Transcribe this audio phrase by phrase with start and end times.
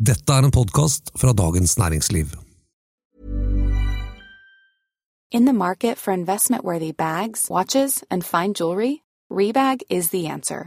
[0.00, 2.26] Dette er en podkast fra Dagens Næringsliv.
[5.30, 10.66] In the market for investment worthy bags, watches, and fine jewelry, Rebag is the answer.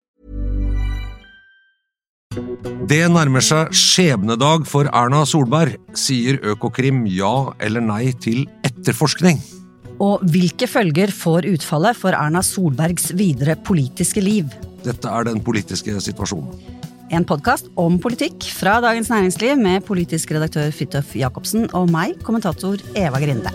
[2.31, 5.75] Det nærmer seg skjebnedag for Erna Solberg.
[5.99, 9.41] Sier Økokrim ja eller nei til etterforskning?
[10.01, 14.47] Og hvilke følger får utfallet for Erna Solbergs videre politiske liv?
[14.85, 16.79] Dette er den politiske situasjonen.
[17.11, 22.79] En podkast om politikk fra Dagens Næringsliv med politisk redaktør Fridtjof Jacobsen og meg, kommentator
[22.95, 23.51] Eva Grinde.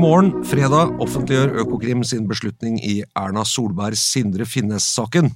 [0.00, 5.28] Morgen, fredag, offentliggjør Økokrim sin beslutning i Erna Solbergs Sindre Finnes-saken.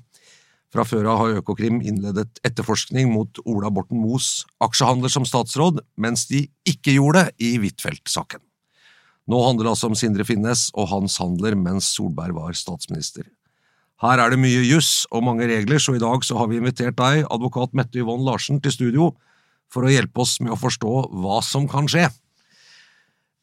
[0.72, 6.24] Fra før av har Økokrim innledet etterforskning mot Ola Borten Moes aksjehandler som statsråd, mens
[6.30, 8.41] de ikke gjorde det i Huitfeldt-saken.
[9.28, 13.28] Nå handler det altså om Sindre Finnes og hans handler mens Solberg var statsminister.
[14.00, 16.97] Her er det mye juss og mange regler, så i dag så har vi invitert
[17.00, 19.12] deg, advokat Mette Yvonne Larsen, til studio
[19.72, 22.08] for å hjelpe oss med å forstå hva som kan skje.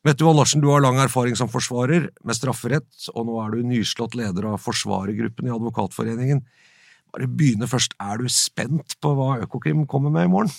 [0.02, 3.68] Mette hva, Larsen, du har lang erfaring som forsvarer med strafferett, og nå er du
[3.70, 6.42] nyslått leder av forsvarergruppen i Advokatforeningen.
[7.14, 10.54] Bare begynne først, er du spent på hva Økokrim kommer med i morgen?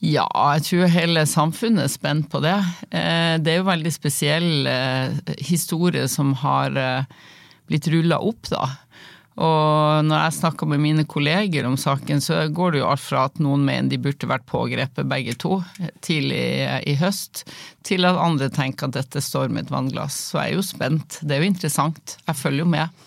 [0.00, 0.24] Ja,
[0.56, 2.56] jeg tror hele samfunnet er spent på det.
[2.88, 7.26] Eh, det er jo veldig spesiell eh, historie som har eh,
[7.68, 8.64] blitt rulla opp, da.
[9.40, 13.24] Og når jeg snakker med mine kolleger om saken, så går det jo alt fra
[13.30, 15.62] at noen mener de burde vært pågrepet begge to
[16.04, 16.42] tidlig
[16.90, 17.46] i høst,
[17.86, 20.18] til at andre tenker at dette står med et vannglass.
[20.30, 21.20] Så jeg er jo spent.
[21.24, 22.18] Det er jo interessant.
[22.26, 23.06] Jeg følger jo med.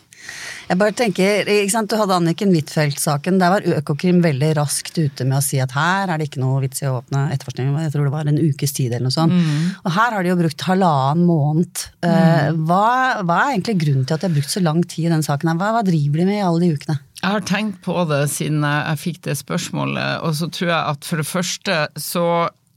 [0.70, 3.40] Jeg bare tenker, ikke sant, Du hadde Anniken Huitfeldt-saken.
[3.42, 6.62] Der var Økokrim veldig raskt ute med å si at her er det ikke noe
[6.64, 7.74] vits i å åpne etterforskning.
[7.84, 9.36] Jeg tror det var en ukes tid eller noe sånt.
[9.36, 9.74] Mm.
[9.84, 11.86] Og her har de jo brukt halvannen måned.
[12.06, 12.64] Mm.
[12.70, 12.88] Hva,
[13.22, 15.54] hva, er egentlig grunnen til at de har brukt så lang tid i den saken?
[15.60, 17.00] Hva, hva driver de med i alle de ukene?
[17.24, 21.08] Jeg har tenkt på det siden jeg fikk det spørsmålet, og så tror jeg at
[21.08, 22.26] for det første så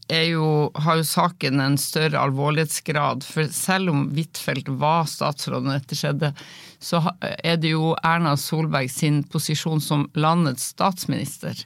[0.09, 3.25] jo, har jo saken en større alvorlighetsgrad.
[3.27, 6.31] For selv om Huitfeldt var statsråd da dette skjedde,
[6.79, 11.65] så er det jo Erna Solberg sin posisjon som landets statsminister.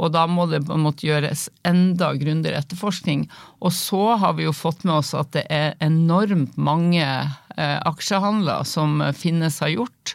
[0.00, 3.26] Og da må det måte gjøres enda grundigere etterforskning.
[3.60, 8.64] Og så har vi jo fått med oss at det er enormt mange eh, aksjehandler
[8.68, 10.14] som Finnes har gjort.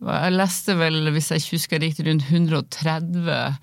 [0.00, 3.58] Jeg leste vel, hvis jeg ikke husker riktig, rundt 130 eh,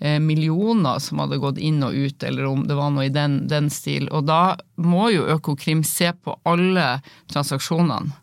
[0.00, 3.68] millioner som hadde gått inn og ut, eller om det var noe i den, den
[3.68, 4.08] stil.
[4.16, 8.16] Og da må jo Økokrim se på alle transaksjonene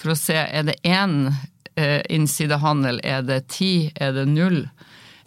[0.00, 1.28] for å se er det én
[1.78, 4.64] eh, innsidehandel, er det ti, er det null?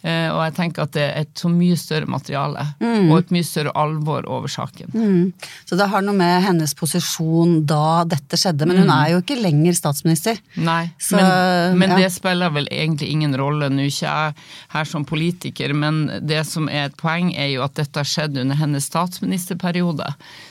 [0.02, 3.08] Eh, og jeg tenker at det er et så mye større materiale mm.
[3.10, 4.92] og et mye større alvor over saken.
[4.94, 5.48] Mm.
[5.66, 8.94] Så det har noe med hennes posisjon da dette skjedde, men hun mm.
[8.94, 10.38] er jo ikke lenger statsminister.
[10.54, 12.04] Nei, så, men, men ja.
[12.04, 13.70] det spiller vel egentlig ingen rolle.
[13.72, 14.36] Nå er ikke jeg
[14.76, 18.38] her som politiker, men det som er et poeng, er jo at dette har skjedd
[18.44, 20.06] under hennes statsministerperiode.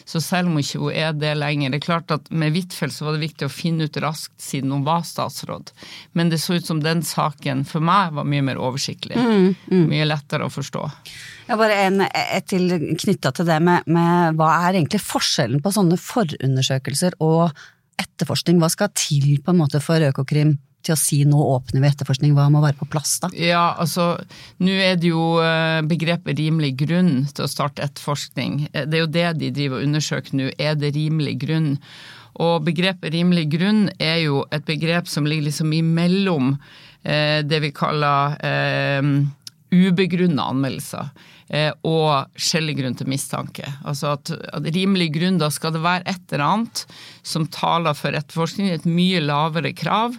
[0.07, 3.07] Så selv om ikke hun er det lenger Det er klart at med Huitfeldt så
[3.07, 5.73] var det viktig å finne ut raskt siden hun var statsråd,
[6.15, 9.17] men det så ut som den saken for meg var mye mer oversiktlig.
[9.19, 9.87] Mm, mm.
[9.91, 10.83] Mye lettere å forstå.
[11.49, 15.73] Ja, bare en, et til knytta til det med, med, hva er egentlig forskjellen på
[15.75, 17.51] sånne forundersøkelser og
[17.99, 20.55] etterforskning, hva skal til på en måte for Økokrim
[20.87, 23.31] til å si nå åpner vi etterforskning, hva må være på plass da?
[23.35, 24.15] Ja, altså,
[24.63, 28.67] nå er det jo eh, begrepet rimelig grunn til å starte etterforskning.
[28.71, 31.73] Eh, det er jo det de driver og undersøker nå, er det rimelig grunn?
[32.43, 36.53] Og begrepet rimelig grunn er jo et begrep som ligger liksom imellom
[37.03, 39.15] eh, det vi kaller eh,
[39.73, 41.09] ubegrunna anmeldelser.
[41.47, 43.67] Eh, og skjellig grunn til mistanke.
[43.87, 46.83] Altså at, at, rimelig grunn, da skal det være et eller annet
[47.23, 50.17] som taler for etterforskning, et mye lavere krav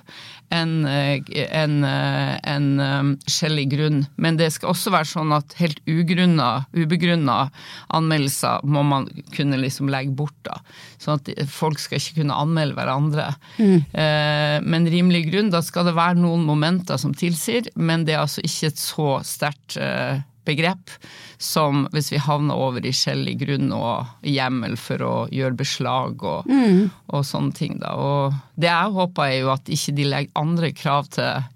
[0.55, 4.07] enn en, eh, en, eh, skjellig grunn.
[4.17, 7.51] Men det skal også være sånn at helt ugrunna, ubegrunna
[7.95, 10.37] anmeldelser må man kunne liksom legge bort.
[10.43, 10.61] da.
[10.99, 13.35] Sånn at folk skal ikke kunne anmelde hverandre.
[13.59, 13.85] Mm.
[14.65, 18.43] men rimelig grunn, da skal det være noen momenter som tilsier, men det er altså
[18.45, 19.77] ikke et så sterkt
[20.49, 20.97] begrep
[21.39, 26.49] som hvis vi havner over i skjellig grunn og hjemmel for å gjøre beslag og,
[26.51, 26.89] mm.
[27.15, 27.79] og sånne ting.
[27.83, 27.95] Da.
[27.95, 31.47] Og det jeg håper er jo at ikke de legger andre krav til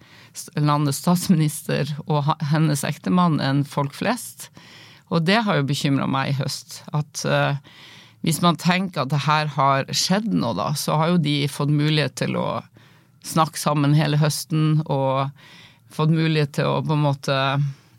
[0.62, 4.49] landets statsminister og hennes ektemann enn folk flest.
[5.12, 6.81] Og det har jo bekymra meg i høst.
[6.96, 7.58] At uh,
[8.25, 11.75] hvis man tenker at det her har skjedd noe, da, så har jo de fått
[11.75, 12.62] mulighet til å
[13.26, 15.28] snakke sammen hele høsten og
[15.93, 17.37] fått mulighet til å på en måte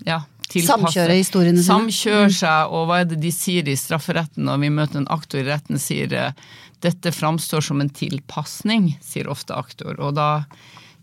[0.08, 1.70] ja, Samkjøre historiene sine.
[1.70, 2.36] Samkjøre mm.
[2.38, 5.48] seg, og hva er det de sier i strafferetten når vi møter en aktor i
[5.48, 6.46] retten, sier eh,
[6.84, 9.98] dette framstår som en tilpasning, sier ofte aktor.
[10.04, 10.44] Og da,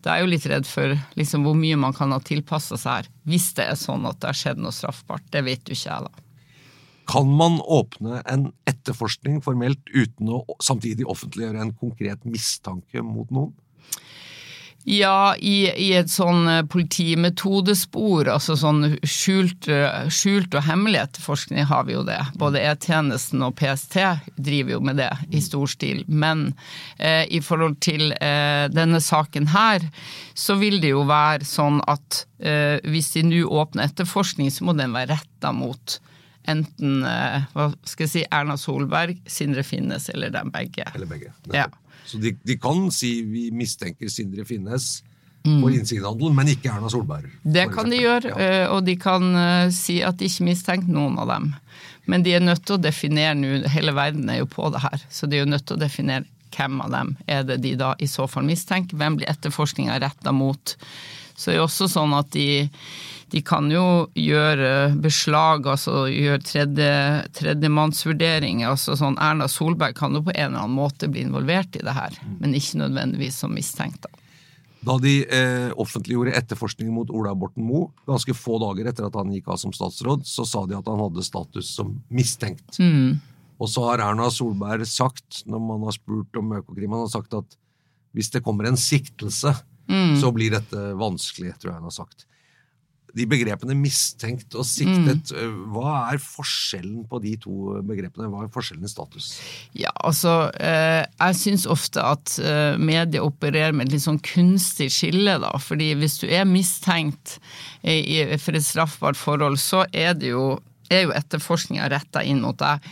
[0.04, 3.00] da er jeg jo litt redd for liksom, hvor mye man kan ha tilpassa seg
[3.00, 5.24] her, hvis det er sånn at det har skjedd noe straffbart.
[5.32, 6.26] Det vet jo ikke jeg, da.
[7.10, 13.50] Kan man åpne en etterforskning formelt uten å samtidig offentliggjøre en konkret mistanke mot noen?
[14.88, 21.66] Ja, i, i, et sånn eh, politimetodespor, altså sånn skjult, eh, skjult og hemmelig etterforskning
[21.68, 22.18] har vi jo det.
[22.40, 23.98] Både E-tjenesten og PST
[24.40, 26.00] driver jo med det i stor stil.
[26.08, 26.54] Men
[26.96, 29.84] eh, i forhold til eh, denne saken her,
[30.32, 34.78] så vil det jo være sånn at eh, hvis de nå åpner etterforskning, så må
[34.80, 36.00] den være retta mot
[36.50, 40.86] enten eh, hva skal jeg si, Erna Solberg, Sindre Finnes eller dem begge.
[40.94, 41.32] Eller begge.
[41.54, 41.68] Ja.
[42.06, 45.00] Så de, de, kan si vi mistenker Sindre Finnes
[45.44, 45.76] for mm.
[45.78, 47.30] innsidehandel, men ikke Erna Solberg.
[47.42, 48.48] Det kan de gjøre, ja.
[48.64, 51.52] Eh, og de kan uh, si at de ikke mistenker noen av dem.
[52.10, 55.06] Men de er nødt til å definere nå, hele verden er jo på det her,
[55.12, 57.94] så de er jo nødt til å definere hvem av dem er det de da
[58.02, 58.98] i så fall mistenker.
[58.98, 60.74] Hvem blir etterforskninga retta mot?
[61.40, 62.68] Så det er også sånn at de
[63.30, 66.94] de kan jo gjøre beslag, altså gjøre tredje,
[67.38, 68.72] tredjemannsvurderinger.
[68.72, 71.94] altså sånn Erna Solberg kan jo på en eller annen måte bli involvert i det
[71.94, 74.02] her, men ikke nødvendigvis som mistenkt.
[74.02, 74.16] Da
[74.80, 79.32] Da de eh, offentliggjorde etterforskningen mot Ola Borten Moe, ganske få dager etter at han
[79.34, 82.80] gikk av som statsråd, så sa de at han hadde status som mistenkt.
[82.80, 83.20] Mm.
[83.60, 87.36] Og så har Erna Solberg sagt, når man har spurt om Økokrim, han har sagt
[87.36, 87.58] at
[88.16, 89.52] hvis det kommer en siktelse,
[89.90, 90.16] mm.
[90.22, 92.26] så blir dette vanskelig, tror jeg han har sagt
[93.16, 95.58] de begrepene mistenkt og siktet, mm.
[95.74, 98.28] hva er forskjellen på de to begrepene?
[98.30, 99.30] Hva er forskjellen i status?
[99.78, 104.90] Ja, altså, eh, jeg syns ofte at eh, media opererer med et litt sånn kunstig
[104.94, 105.52] skille, da.
[105.62, 107.38] Fordi hvis du er mistenkt
[107.80, 110.58] for et straffbart forhold, så er det jo
[110.90, 112.82] er jo etterforskninga retta inn mot deg.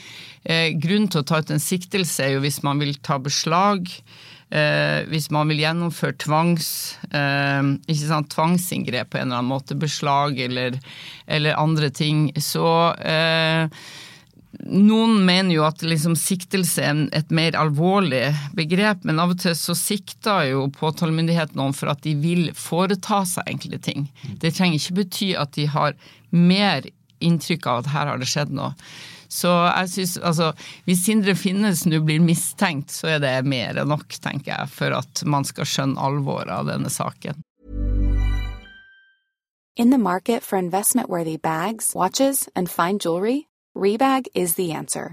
[0.79, 3.91] Grunnen til å ta ut en siktelse er jo hvis man vil ta beslag
[4.49, 10.41] Eh, hvis man vil gjennomføre tvangs, eh, sant, tvangsinngrep på en eller annen måte, beslag
[10.41, 10.79] eller,
[11.27, 13.69] eller andre ting, så eh,
[14.65, 18.25] noen mener jo at liksom siktelse er et mer alvorlig
[18.57, 23.21] begrep, men av og til så sikter jo påtalemyndigheten noen for at de vil foreta
[23.29, 24.09] seg enkle ting.
[24.41, 25.93] Det trenger ikke bety at de har
[26.33, 26.89] mer
[27.21, 28.73] inntrykk av at her har det skjedd noe.
[29.29, 30.53] Så jeg synes, altså,
[30.85, 34.97] Hvis Sindre Finnes nå blir mistenkt, så er det mer enn nok, tenker jeg, for
[34.97, 37.45] at man skal skjønne alvoret av denne saken.
[39.77, 45.13] In the market for investment-worthy bags, watches, and fine jewelry, Rebag is the answer.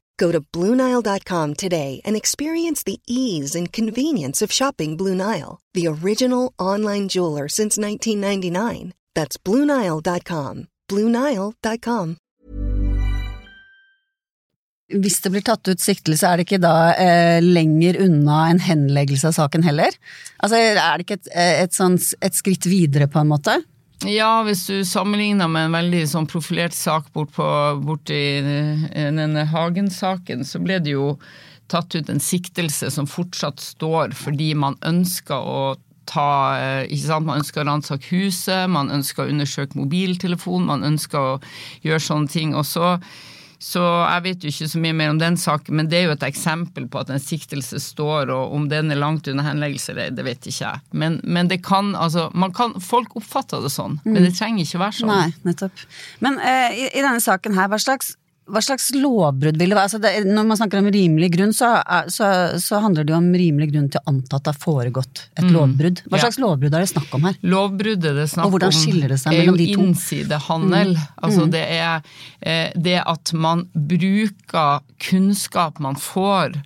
[0.21, 5.87] Go to BlueNile.com today and experience the ease and convenience of shopping Blue Nile, the
[5.87, 8.93] original online jeweler since 1999.
[9.15, 10.67] That's BlueNile.com.
[10.87, 12.17] BlueNile.com.
[14.91, 19.29] Hvis det blir tatt ut siktelse, er det ikke da eh, lenger unna en henleggelse
[19.29, 19.95] av saken heller?
[20.43, 21.29] Altså, Er det ikke et,
[21.63, 23.55] et, sånt, et skritt videre, på en måte?
[24.07, 30.79] Ja, hvis du sammenligner med en veldig sånn profilert sak borti denne Hagen-saken, så ble
[30.81, 31.13] det jo
[31.69, 35.61] tatt ut en siktelse som fortsatt står fordi man ønsker å
[36.09, 37.27] ta ikke sant?
[37.29, 41.39] Man ønsker å ransake huset, man ønsker å undersøke mobiltelefonen, man ønsker å
[41.85, 42.55] gjøre sånne ting.
[42.57, 42.95] Og så
[43.61, 46.15] så jeg vet jo ikke så mye mer om den saken, men det er jo
[46.15, 50.25] et eksempel på at en siktelse står, og om den er langt under henleggelse, det
[50.25, 50.81] vet ikke jeg.
[50.97, 54.09] Men, men det kan, altså kan, Folk oppfatter det sånn, mm.
[54.09, 55.13] men det trenger ikke være sånn.
[55.13, 55.85] Nei, nettopp.
[56.25, 58.15] Men eh, i, i, denne saken her, hva slags
[58.51, 59.87] hva slags lovbrudd vil det være?
[59.87, 61.71] Altså det, når man snakker om rimelig grunn, så,
[62.11, 62.27] så,
[62.61, 65.47] så, handler det jo om rimelig grunn til å anta at det har foregått et
[65.47, 66.03] mm, lovbrudd.
[66.07, 66.25] Hva ja.
[66.25, 67.39] slags lovbrudd er det snakk om her?
[67.55, 68.59] Lovbruddet det er snakk om,
[69.31, 70.95] er jo innsidehandel.
[70.97, 71.09] Mm.
[71.23, 71.51] Altså mm.
[71.55, 76.59] det er eh, det at man bruker kunnskap man får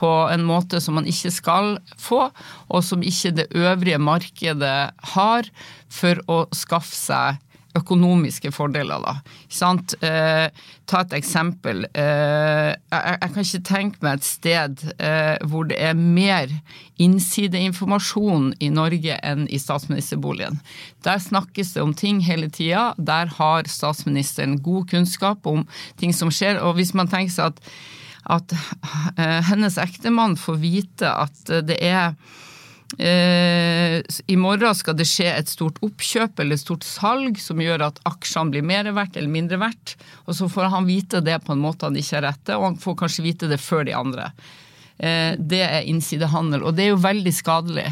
[0.00, 2.30] på en måte som man ikke skal få,
[2.72, 4.78] og som ikke det øvrige markedet
[5.14, 5.50] har,
[5.92, 7.40] for å skaffe seg
[7.78, 9.14] økonomiske fordeler, da.
[9.52, 9.94] Sant?
[10.02, 10.48] Eh,
[10.90, 11.84] ta et eksempel.
[11.94, 16.50] Eh, jeg, jeg, kan ikke tenke meg et sted eh, hvor det er mer
[17.00, 20.58] innsideinformasjon i Norge enn i statsministerboligen.
[21.06, 22.90] Der snakkes det om ting hele tida.
[22.98, 25.66] Der har statsministeren god kunnskap om
[26.00, 26.60] ting som skjer.
[26.64, 27.64] Og hvis man tenker seg at,
[28.40, 28.58] at
[29.16, 32.16] eh, hennes ektemann får vite at det er
[32.98, 38.00] I morgen skal det skje et stort oppkjøp eller et stort salg som gjør at
[38.08, 39.94] aksjene blir mer verdt eller mindre verdt.
[40.26, 42.80] Og så får han vite det på en måte han ikke har rett og han
[42.82, 44.32] får kanskje vite det før de andre.
[45.00, 47.86] Eh, det er innsidehandel, og det er jo veldig skadelig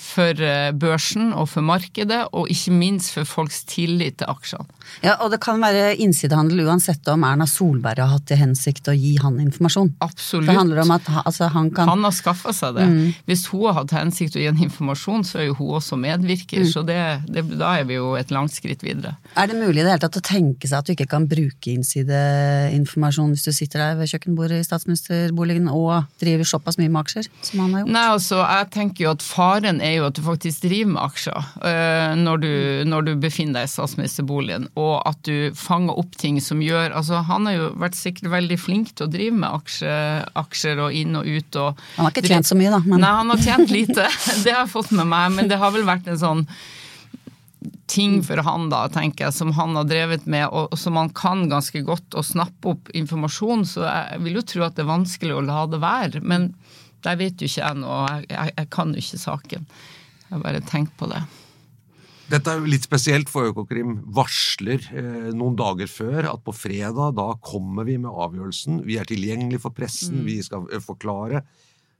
[0.00, 4.68] for eh, børsen og for markedet, og ikke minst for folks tillit til aksjene.
[5.04, 8.94] Ja, Og det kan være innsidehandel uansett om Erna Solberg har hatt til hensikt å
[8.96, 9.94] gi han informasjon.
[10.04, 10.48] Absolutt.
[10.48, 12.86] Det handler om at altså, han kan Han har skaffa seg det.
[12.90, 13.14] Mm.
[13.28, 16.64] Hvis hun har hatt hensikt å gi han informasjon, så er jo hun også medvirker.
[16.64, 16.70] Mm.
[16.72, 19.16] Så det, det, da er vi jo et langt skritt videre.
[19.36, 21.72] Er det mulig i det hele tatt å tenke seg at du ikke kan bruke
[21.72, 27.28] innsideinformasjon hvis du sitter der ved kjøkkenbordet i statsministerboligen og driver såpass mye med aksjer
[27.46, 27.94] som han har gjort?
[27.96, 31.50] Nei, altså, jeg tenker jo at faren er jo at du faktisk driver med aksjer
[31.70, 32.52] øh, når, du,
[32.90, 37.20] når, du, befinner deg i statsministerboligen, og at du fanger opp ting som gjør altså
[37.28, 41.16] Han har jo vært sikkert veldig flink til å drive med aksjer, aksjer og inn
[41.20, 41.60] og ut.
[41.60, 42.82] Og, han har ikke tjent så mye, da.
[42.86, 43.04] Men...
[43.04, 44.06] Nei, han har tjent lite.
[44.44, 46.46] det har jeg fått med meg, men det har vel vært en sånn
[47.90, 51.48] ting for han, da, tenker jeg, som han har drevet med, og som han kan
[51.50, 55.36] ganske godt å snappe opp informasjon, så jeg vil jo tro at det er vanskelig
[55.36, 56.22] å la det være.
[56.22, 56.52] Men
[57.04, 59.68] der vet jo ikke jeg noe, jeg, jeg, jeg kan jo ikke saken.
[60.30, 61.24] Jeg bare tenker på det.
[62.30, 67.16] Dette er jo litt spesielt, for Økokrim varsler eh, noen dager før at på fredag
[67.18, 68.84] da kommer vi med avgjørelsen.
[68.86, 70.26] Vi er tilgjengelig for pressen, mm.
[70.28, 71.42] vi skal eh, forklare.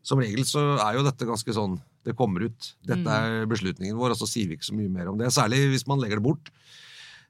[0.06, 1.74] Som regel så er jo dette ganske sånn
[2.06, 2.70] Det kommer ut.
[2.88, 3.10] Dette mm.
[3.12, 5.28] er beslutningen vår, og så sier vi ikke så mye mer om det.
[5.34, 6.48] Særlig hvis man legger det bort.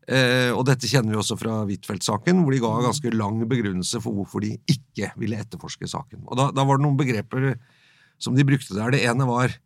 [0.07, 4.14] Eh, og dette kjenner vi også fra Huitfeldt-saken, hvor de ga ganske lang begrunnelse for
[4.16, 6.23] hvorfor de ikke ville etterforske saken.
[6.28, 7.52] Og da, da var det noen begreper
[8.21, 8.95] som de brukte der.
[8.95, 9.57] Det ene var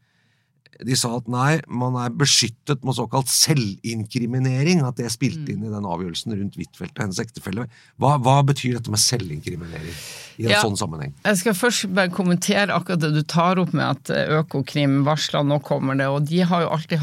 [0.82, 5.70] de sa at nei, man er beskyttet med såkalt selvinkriminering, at det spilte inn i
[5.72, 7.66] den avgjørelsen rundt Huitfeldt og hennes ektefelle.
[8.00, 9.94] Hva, hva betyr dette med selvinkriminering
[10.38, 10.62] i en Ja.
[10.64, 11.12] sånn sammenheng?
[11.24, 15.44] Jeg skal først bare kommentere akkurat det du tar opp med at eh, Økokrim varsla
[15.46, 16.98] nå kommer det, og de har jo alltid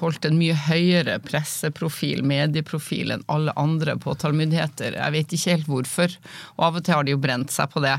[0.00, 4.96] holdt en mye høyere presseprofil, medieprofil, enn alle andre påtalemyndigheter.
[4.98, 6.16] Jeg vet ikke helt hvorfor,
[6.56, 7.94] og av og til har de jo brent seg på det.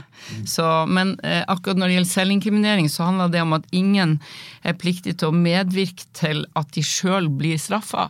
[0.50, 4.18] Så, men eh, akkurat når det gjelder selvinkriminering, så handler det om at ingen
[4.66, 8.10] er pliktig til å medvirke til at de sjøl blir straffa.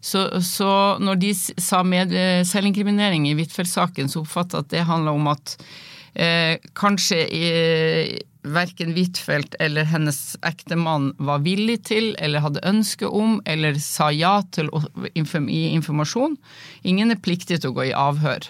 [0.00, 0.70] Så, så
[1.02, 5.58] når de sa eh, selvinkriminering i Huitfeldt-saken, så oppfatta at det handla om at
[6.14, 7.46] eh, kanskje i
[8.42, 14.38] verken Huitfeldt eller hennes ektemann var villig til, eller hadde ønske om, eller sa ja
[14.54, 16.38] til å gi informasjon.
[16.88, 18.48] Ingen er pliktig til å gå i avhør.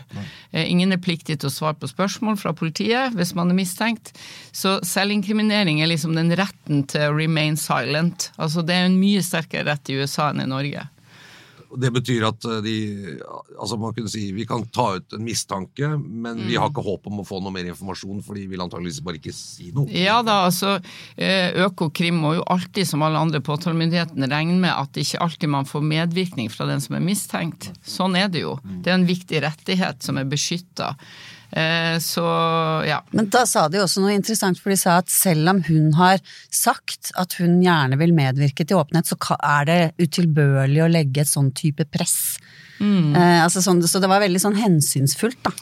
[0.53, 4.15] Eh, ingen er pliktig til å svare på spørsmål fra politiet hvis man er mistenkt.
[4.53, 8.31] Så selvinkriminering er liksom den retten til å remain silent.
[8.39, 10.87] Altså det er en mye sterkere rett i USA enn i Norge.
[11.79, 12.75] Det betyr at eh, de
[13.61, 16.61] Altså man kunne si vi kan ta ut en mistanke, men vi Mm.
[16.63, 19.33] har ikke håp om å få noe mer informasjon, for de vil antageligvis bare ikke
[19.37, 19.87] si noe.
[19.93, 20.81] Ja da, altså
[21.17, 25.65] eh, Økokrim må jo alltid, som alle andre påtalemyndighetene, regne med at ikke alltid man
[25.69, 27.71] får medvirkning fra den som er mistenkt.
[27.87, 28.59] Sånn er det jo.
[28.65, 30.97] Det er en viktig rettighet som er beskytta.
[31.51, 32.23] Så
[32.87, 33.01] ja.
[33.11, 36.21] Men da sa de også noe interessant, for de sa at selv om hun har
[36.55, 41.33] sagt at hun gjerne vil medvirke til åpenhet, så er det utilbørlig å legge et
[41.33, 42.39] sånn type press.
[42.81, 45.53] Eh, altså sånn, så det var veldig sånn hensynsfullt, da.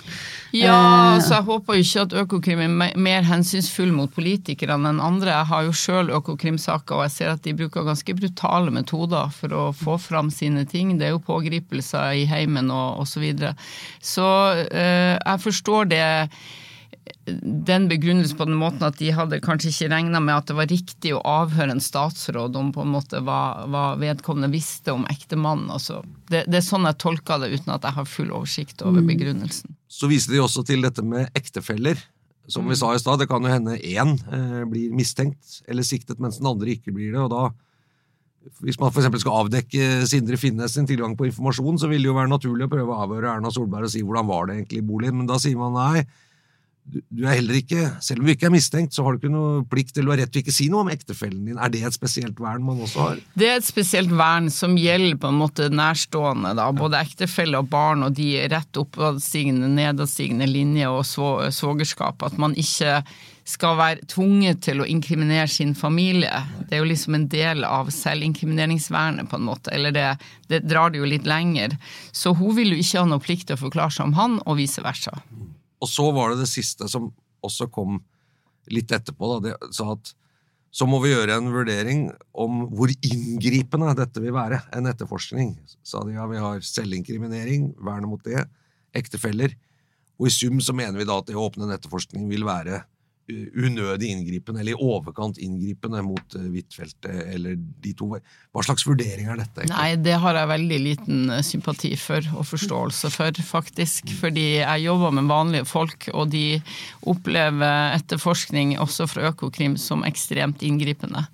[0.57, 5.35] Ja, så jeg håper jo ikke at Økokrim er mer hensynsfull mot politikerne enn andre.
[5.35, 9.53] Jeg har jo sjøl Økokrim-saker, og jeg ser at de bruker ganske brutale metoder for
[9.53, 10.95] å få fram sine ting.
[10.97, 13.19] Det er jo pågripelser i heimen og osv.
[13.19, 13.55] Så, videre.
[13.99, 14.27] så
[14.71, 16.05] eh, jeg forstår det
[17.27, 20.71] den begrunnelsen på den måten at de hadde kanskje ikke regna med at det var
[20.71, 25.71] riktig å avhøre en statsråd om på en måte hva, hva vedkommende visste om ektemannen.
[25.75, 26.01] Altså.
[26.31, 29.77] Det, det er sånn jeg tolka det, uten at jeg har full oversikt over begrunnelsen.
[29.89, 32.01] Så viser de også til dette med ektefeller.
[32.49, 36.17] Som vi sa i stad, det kan jo hende én eh, blir mistenkt eller siktet,
[36.17, 37.25] mens den andre ikke blir det.
[37.27, 37.49] og da
[38.65, 42.11] hvis man for eksempel skal avdekke Sindre Finnes sin tilgang på informasjon, så vil det
[42.11, 44.81] jo være naturlig å prøve å avhøre Erna Solberg og si hvordan var det egentlig
[44.81, 46.07] i boligen, men da sier man nei.
[46.89, 49.63] Du, er heller ikke, Selv om du ikke er mistenkt, så har du ikke noe
[49.69, 51.59] plikt eller rett til ikke si noe om ektefellen din.
[51.61, 53.19] Er det et spesielt vern man også har?
[53.37, 57.69] Det er et spesielt vern som gjelder på en måte nærstående, da, både ektefelle og
[57.73, 62.25] barn og de rett oppadstigende, nedadstigende linje og svo- svogerskap.
[62.25, 63.03] At man ikke
[63.49, 66.43] skal være tvunget til å inkriminere sin familie.
[66.69, 69.73] Det er jo liksom en del av selvinkrimineringsvernet, på en måte.
[69.73, 70.09] Eller det,
[70.49, 71.77] det drar det jo litt lenger.
[72.13, 74.61] Så hun vil jo ikke ha noe plikt til å forklare seg om han, og
[74.61, 75.17] vice versa.
[75.83, 77.11] Og så var det det siste som
[77.45, 78.01] også kom
[78.73, 79.39] litt etterpå.
[79.39, 79.53] Da.
[79.53, 80.13] De sa at
[80.75, 82.03] så må vi gjøre en vurdering
[82.37, 84.61] om hvor inngripende dette vil være.
[84.77, 85.55] En etterforskning.
[85.87, 88.45] Sa de ja, vi har selvinkriminering, vernet mot det,
[88.97, 89.55] ektefeller.
[90.19, 92.83] Og i sum så mener vi da at det å åpne en etterforskning vil være
[93.29, 98.09] unødig inngripende, eller i overkant inngripende mot uh, Huitfeldt eh, eller de to.
[98.17, 99.65] Hva slags vurdering er dette?
[99.65, 99.75] egentlig?
[99.75, 104.15] Nei, det har jeg veldig liten eh, sympati for og forståelse for, faktisk.
[104.23, 106.61] Fordi jeg jobber med vanlige folk, og de
[107.09, 111.27] opplever etterforskning også fra Økokrim som ekstremt inngripende.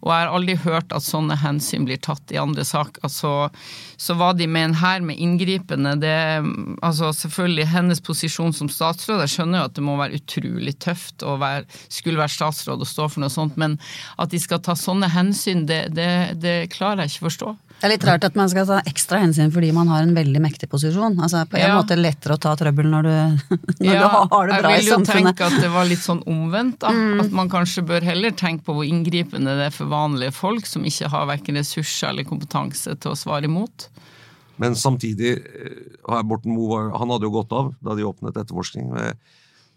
[0.00, 3.02] Og jeg har aldri hørt at sånne hensyn blir tatt i andre saker.
[3.04, 3.50] Altså,
[4.00, 6.14] så hva de mener her med inngripende, det
[6.86, 9.20] altså selvfølgelig hennes posisjon som statsråd.
[9.26, 12.88] Jeg skjønner jo at det må være utrolig tøft å være, skulle være statsråd og
[12.90, 13.78] stå for noe sånt, men
[14.20, 16.10] at de skal ta sånne hensyn, det, det,
[16.42, 17.56] det klarer jeg ikke forstå.
[17.80, 20.40] Det er litt rart at man skal ta ekstra hensyn fordi man har en veldig
[20.44, 21.14] mektig posisjon.
[21.24, 21.78] Altså På en Ja.
[21.78, 23.14] måte lettere å ta trøbbel når du,
[23.80, 25.08] når Ja, du har det bra i samfunnet.
[25.08, 26.92] jeg vil jo tenke at det var litt sånn omvendt, da.
[27.24, 30.84] At man kanskje bør heller tenke på hvor inngripende det er for vanlige folk som
[30.84, 33.88] ikke har verken ressurser eller kompetanse til å svare imot.
[34.60, 38.92] Men samtidig eh, Borten Moe han hadde jo gått av da de åpnet etterforskning.
[39.00, 39.14] eh,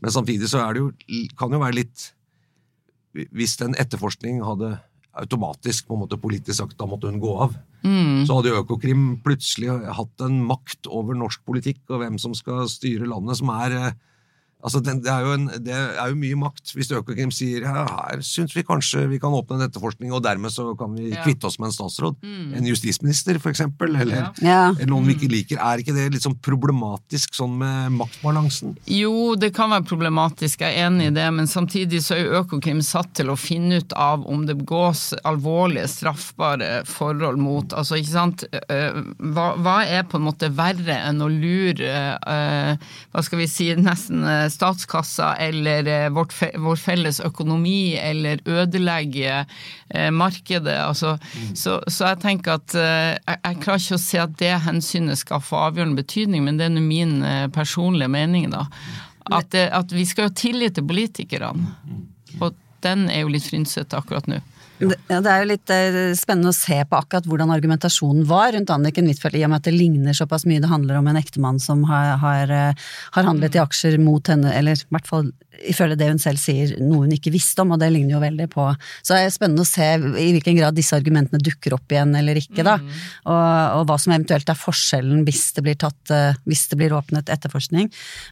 [0.04, 0.89] Men samtidig så er det jo,
[1.39, 2.10] kan jo være litt
[3.32, 4.76] Hvis en etterforskning hadde
[5.13, 7.52] automatisk på en måte politisk sagt da måtte hun gå av,
[8.26, 12.66] så hadde jo Økokrim plutselig hatt en makt over norsk politikk og hvem som skal
[12.72, 14.00] styre landet, som er eh,
[14.63, 17.84] Altså, det, det, er jo en, det er jo mye makt hvis Økokrim sier ja,
[17.84, 21.19] her syns vi kanskje vi kan åpne en etterforskning, og dermed så kan vi Ja.
[21.26, 22.15] kvitte oss med en statsråd.
[22.23, 24.69] En justisminister, for eksempel, eller, Ja.
[24.71, 25.60] Eller noen vi ikke liker.
[25.60, 28.78] Er ikke det litt sånn problematisk sånn med maktbalansen?
[28.88, 32.39] Jo, det kan være problematisk, jeg er enig i det, men samtidig så er jo
[32.43, 37.97] Økokrim satt til å finne ut av om det begås alvorlige straffbare forhold mot Altså,
[37.99, 43.47] ikke sant, hva, hva er på en måte verre enn å lure, hva skal vi
[43.49, 44.23] si, nesten
[44.54, 50.78] statskassa eller eh, vårt, vår felles økonomi eller ødelegge eh, markedet.
[50.84, 51.56] Altså, mm.
[51.60, 55.44] så, så, jeg tenker at jeg, jeg, klarer ikke å se at det hensynet skal
[55.44, 57.20] få avgjørende betydning, men det er min
[57.54, 58.68] personlige mening, da.
[59.32, 61.76] At, det, at vi skal ha tillit til politikerne.
[62.44, 64.42] Og den er jo litt frynsete akkurat nå.
[64.91, 68.74] Det, det er jo litt eh, spennende å se på akkurat hvordan argumentasjonen var rundt
[68.74, 70.62] Anniken Huitfeldt, i og med at det ligner såpass mye.
[70.63, 74.54] Det handler om en ektemann som har, har, eh, har handlet i aksjer mot henne,
[74.54, 77.82] eller i hvert fall ifølge det hun selv sier, noe hun ikke visste om, og
[77.82, 78.66] det ligner jo veldig på
[79.04, 79.88] Så det er spennende å se
[80.22, 82.78] i hvilken grad disse argumentene dukker opp igjen eller ikke, da.
[82.82, 82.89] Mm.
[83.30, 83.44] Og,
[83.80, 87.30] og, hva som eventuelt er forskjellen hvis det blir tatt eh, hvis det blir åpnet
[87.34, 87.89] etterforskning.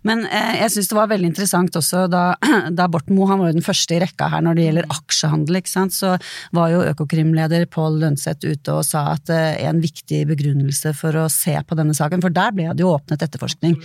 [0.08, 2.24] Men eh, jeg syns det var veldig interessant også da,
[2.80, 4.96] da Borten Moe, han var jo den første i rekka her når det gjelder mm.
[4.98, 6.16] aksjehandel, ikke sant, så
[6.56, 11.28] var jo Økokrim-leder Pål Lønseth ute og sa at eh, en viktig begrunnelse for å
[11.32, 13.78] se på denne saken, for der ble det jo åpnet etterforskning,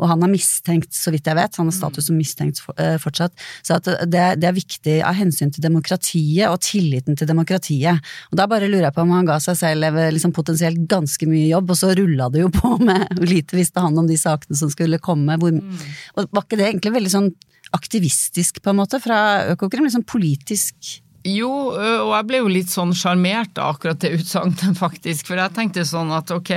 [0.00, 3.34] og han er mistenkt, så vidt jeg vet, han har status som mistenkt for fortsatt.
[3.66, 8.00] Så det, det, er viktig av hensyn til demokratiet og tilliten til demokratiet.
[8.30, 11.28] Og Da bare lurer jeg på om han ga seg selv eh, liksom potensielt ganske
[11.30, 14.58] mye jobb, og så rulla det jo på med lite visste han om de sakene
[14.58, 15.38] som skulle komme.
[15.40, 15.86] Hvor, mm.
[16.16, 17.30] og Var ikke det egentlig veldig sånn
[17.76, 19.86] aktivistisk, på en måte, fra Økokrim?
[19.86, 25.28] Liksom politisk jo, og jeg ble jo litt sånn sjarmert av akkurat det utsagnet, faktisk.
[25.28, 26.52] For jeg tenkte sånn at ok,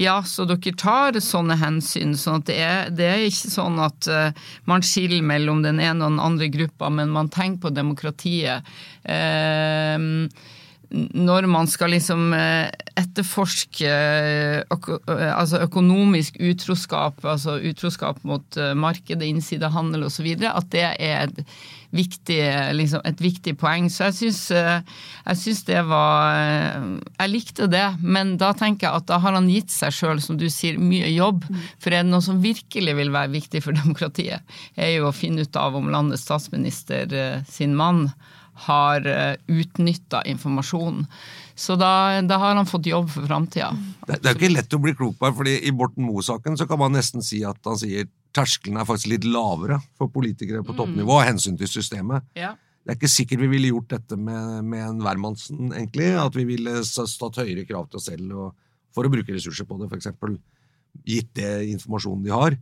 [0.00, 2.16] ja, så dere tar sånne hensyn.
[2.18, 6.02] sånn at det er, det er ikke sånn at uh, man skiller mellom den ene
[6.02, 8.66] og den andre gruppa, men man tenker på demokratiet.
[9.06, 10.26] Uh,
[10.92, 13.92] når man skal liksom etterforske
[14.74, 21.32] øko, altså økonomisk utroskap, altså utroskap mot markedet, innsidehandel osv., at det er
[21.92, 22.40] viktig,
[22.76, 23.88] liksom, et viktig poeng.
[23.92, 24.80] Så jeg syns, eh,
[25.26, 26.86] jeg syns det var eh,
[27.18, 30.38] Jeg likte det, men da tenker jeg at da har han gitt seg sjøl, som
[30.40, 31.44] du sier, mye jobb.
[31.82, 34.42] For er det noe som virkelig vil være viktig for demokratiet,
[34.74, 38.08] er jo å finne ut av om landets statsminister eh, sin mann
[38.66, 39.06] har
[39.48, 41.06] utnytta informasjonen.
[41.56, 43.70] Så da, da, har han fått jobb for framtida.
[44.04, 46.78] Det, det, er ikke lett å bli klok på, fordi i Borten Moe-saken så kan
[46.82, 51.20] man nesten si at han sier terskelen er faktisk litt lavere for politikere på toppnivå
[51.20, 52.26] av hensyn til systemet.
[52.38, 52.54] Ja.
[52.82, 56.08] Det er ikke sikkert vi ville gjort dette med, med en hvermannsen, egentlig.
[56.18, 58.56] At vi ville stått høyere krav til oss selv og,
[58.92, 60.10] for å bruke ressurser på det, f.eks.
[61.08, 62.56] Gitt det informasjonen de har.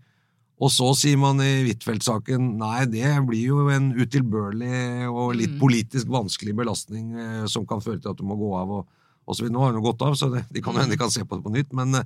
[0.60, 5.60] Og så sier man i Huitfeldt-saken nei, det blir jo en utilbørlig og litt mm.
[5.62, 8.74] politisk vanskelig belastning eh, som kan føre til at du må gå av.
[8.76, 11.12] og, og så Nå har hun gått av, så det, de kan hende de kan
[11.12, 11.72] se på det på nytt.
[11.72, 12.04] men Eh,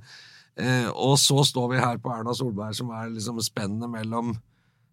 [0.95, 4.35] og så står vi her på Erna Solberg, som er liksom spennet mellom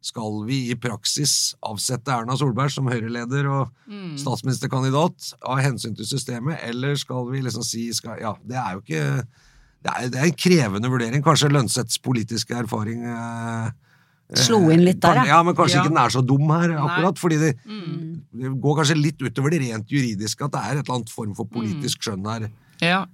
[0.03, 4.16] skal vi i praksis avsette Erna Solberg som Høyre-leder og mm.
[4.18, 8.83] statsministerkandidat av hensyn til systemet, eller skal vi liksom si skal, Ja, det er jo
[8.83, 9.05] ikke
[9.83, 11.22] det er, det er, en krevende vurdering.
[11.27, 13.70] Kanskje Lønseths politiske erfaring eh,
[14.38, 15.25] Slo inn litt der, ja.
[15.35, 15.83] ja men kanskje ja.
[15.83, 17.16] ikke den er så dum her, akkurat.
[17.16, 17.20] Nei.
[17.20, 17.96] fordi det, mm.
[18.31, 21.35] det, går kanskje litt utover det rent juridiske, at det er et eller annet form
[21.37, 22.05] for politisk mm.
[22.07, 22.46] skjønn her.
[22.82, 23.06] Ja,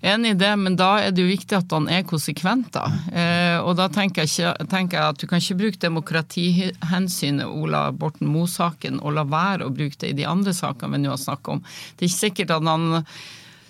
[0.00, 2.88] enig i det, men da er det jo viktig at han er konsekvent, da.
[3.14, 7.84] Eh, og da tenker jeg, ikke, tenker jeg, at du kan ikke bruke demokratihensynet Ola
[7.94, 11.22] Borten Moe-saken og la være å bruke det i de andre sakene vi nå har
[11.22, 11.62] snakket om.
[11.62, 13.06] Det er ikke sikkert at han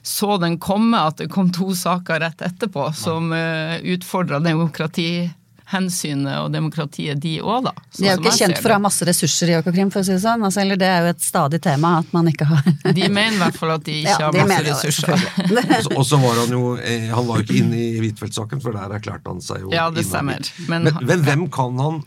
[0.03, 5.29] så den komme, at det kom to saker rett etterpå som eh, utfordra demokrati
[5.73, 7.73] hensynet og demokratiet, de òg, da.
[7.99, 10.15] de er jo ikke kjent for å ha masse ressurser i Økokrim, for å si
[10.15, 10.45] det sånn.
[10.47, 13.43] Altså, eller det er jo et stadig tema at man ikke har De mener i
[13.43, 15.27] hvert fall at de ikke ja, har masse ressurser.
[15.97, 18.97] og så var han jo eh, Han var jo ikke inne i Huitfeldt-saken, for der
[18.99, 20.43] erklærte han seg jo Ja, det stemmer.
[20.69, 22.03] Men, men, men hvem kan han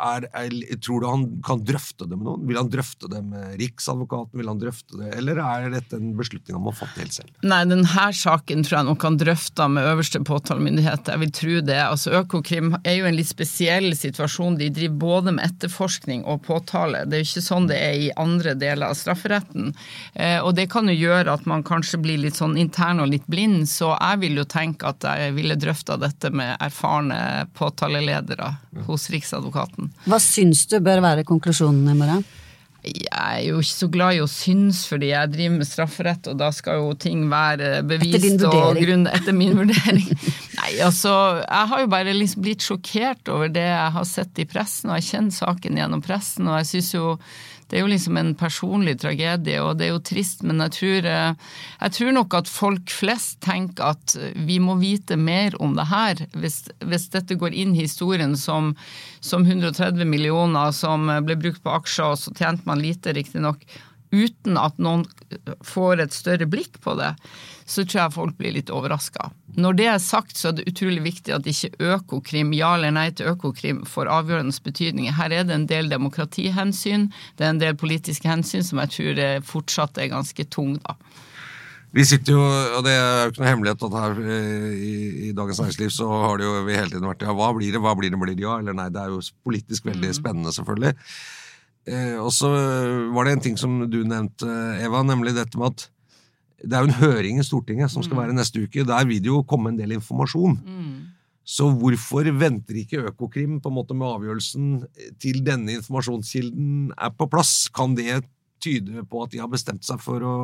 [0.00, 2.44] er, er, tror du han kan drøfte det med noen?
[2.48, 4.38] Vil han drøfte det med Riksadvokaten?
[4.40, 7.32] Vil han drøfte det, Eller er dette en beslutning han må fatte helt selv?
[7.44, 11.10] Nei, denne saken tror jeg nok han drøfter med øverste påtalemyndighet.
[11.12, 11.78] Jeg vil tro det.
[11.84, 14.58] Altså, Økokrim er jo en litt spesiell situasjon.
[14.60, 17.04] De driver både med etterforskning og påtale.
[17.06, 19.72] Det er jo ikke sånn det er i andre deler av strafferetten.
[20.14, 23.26] Eh, og det kan jo gjøre at man kanskje blir litt sånn intern og litt
[23.30, 27.20] blind, så jeg vil jo tenke at jeg ville drøfta dette med erfarne
[27.58, 28.54] påtaleledere
[28.86, 29.89] hos Riksadvokaten.
[30.06, 32.24] Hva syns du bør være konklusjonen i morgen?
[32.80, 36.38] Jeg er jo ikke så glad i å synes, fordi jeg driver med strafferett, og
[36.40, 40.08] da skal jo ting være bevist og grunn etter min vurdering.
[40.60, 41.12] Nei, altså,
[41.44, 45.00] jeg har jo bare liksom blitt sjokkert over det jeg har sett i pressen, og
[45.00, 47.16] jeg kjenner saken gjennom pressen, og jeg syns jo
[47.70, 51.06] det er jo liksom en personlig tragedie, og det er jo trist, men jeg tror,
[51.06, 51.52] eh,
[51.84, 56.24] jeg tror nok at folk flest tenker at vi må vite mer om det her.
[56.34, 58.74] Hvis, hvis dette går inn i historien som,
[59.22, 63.66] som 130 millioner som ble brukt på aksjer, og så tjente man lite, riktignok
[64.10, 65.04] uten at noen
[65.66, 67.12] får et større blikk på det,
[67.70, 69.30] så tror jeg folk blir litt overraska.
[69.60, 73.08] Når det er sagt, så er det utrolig viktig at ikke Økokrim, ja eller nei
[73.14, 75.10] til Økokrim, får avgjørende betydning.
[75.14, 79.24] Her er det en del demokratihensyn, det er en del politiske hensyn som jeg tror
[79.26, 80.98] er fortsatt er ganske tung, da.
[81.90, 82.42] Vi sitter jo,
[82.78, 84.92] og det er jo ikke noe hemmelighet at her eh, i,
[85.26, 87.80] i Dagens Næringsliv så har det jo vi hele tiden vært ja, hva blir det,
[87.82, 88.86] hva blir det, blir det ja eller nei?
[88.94, 90.94] Det er jo politisk veldig spennende, selvfølgelig.
[91.88, 92.50] Eh, og så
[93.14, 94.48] var det en ting som du nevnte,
[94.82, 95.88] Eva, nemlig dette med at
[96.60, 98.84] det er jo en høring i Stortinget som skal være neste uke.
[98.84, 100.58] Der vil det jo komme en del informasjon.
[101.50, 104.66] Så hvorfor venter ikke Økokrim på en måte med avgjørelsen
[105.22, 107.70] til denne informasjonskilden er på plass?
[107.74, 108.20] Kan det
[108.60, 110.36] tyde på at de har bestemt seg for å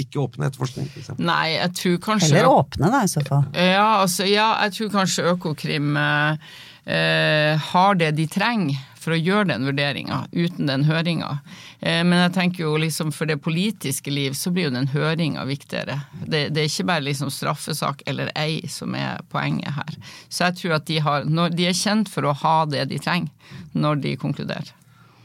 [0.00, 0.86] ikke åpne etterforskning?
[0.94, 1.18] For?
[1.18, 3.44] Nei, jeg tror kanskje Eller åpne, da, i så fall.
[3.52, 6.52] Ja, altså, ja, jeg tror kanskje Økokrim eh,
[6.86, 11.38] eh, har det de trenger for å gjøre den vurderinga, uten den høringa.
[11.78, 15.46] Eh, men jeg tenker jo liksom for det politiske liv så blir jo den høringa
[15.46, 16.00] viktigere.
[16.24, 19.98] Det, det, er ikke bare liksom straffesak eller ei som er poenget her.
[20.28, 23.54] Så jeg tror at de, har, de er kjent for å ha det de trenger
[23.78, 24.74] når de konkluderer.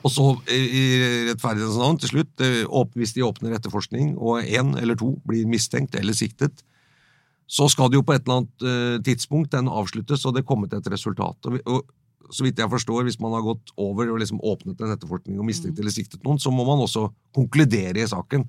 [0.01, 0.85] Og så, i
[1.27, 5.97] rettferdighetens navn, til slutt, eh, hvis de åpner etterforskning, og én eller to blir mistenkt
[5.97, 6.63] eller siktet,
[7.51, 10.71] så skal det jo på et eller annet eh, tidspunkt den avsluttes, og det kommer
[10.71, 11.51] til et resultat.
[11.67, 11.83] Og
[12.29, 15.45] så vidt jeg forstår, hvis man har gått over og liksom åpnet en etterforskning og
[15.47, 18.45] mistenkt eller siktet noen, så må man også konkludere i saken.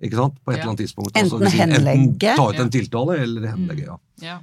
[0.00, 0.38] Ikke sant?
[0.44, 0.62] På et Ja.
[0.62, 1.12] eller annet tidspunkt.
[1.16, 1.92] Enten altså, si, henlegge.
[1.92, 2.74] Enten ta ut en Ja.
[2.78, 3.98] tiltale, eller henlegge, ja.
[4.22, 4.38] Ja.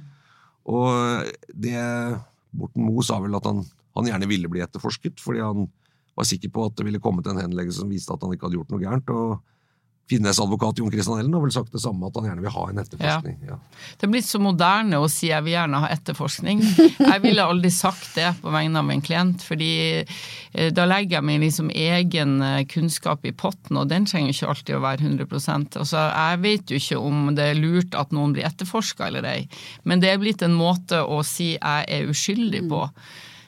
[0.66, 2.20] Og det
[2.56, 3.64] Borten Moe sa vel at han,
[3.96, 5.66] han gjerne ville bli etterforsket, fordi han
[6.16, 8.56] var sikker på at det ville kommet en henleggelse som viste at han ikke hadde
[8.56, 9.10] gjort noe gærent.
[9.10, 9.40] og
[10.06, 12.64] Finnes advokat Jon Christian Ellen har vel sagt det samme, at han gjerne vil ha
[12.70, 13.40] en etterforskning.
[13.48, 13.56] Ja.
[13.98, 16.62] Det er blitt så moderne å si jeg vil gjerne ha etterforskning.
[17.16, 19.72] Jeg ville aldri sagt det på vegne av en klient, fordi
[20.04, 24.50] eh, da legger jeg min liksom egen eh, kunnskap i potten, og den trenger ikke
[24.52, 28.34] alltid å være 100% altså, Jeg vet jo ikke om det er lurt at noen
[28.36, 29.38] blir etterforska eller ei,
[29.84, 32.84] men det er blitt en måte å si jeg er uskyldig på.